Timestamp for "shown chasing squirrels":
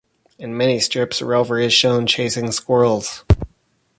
1.75-3.23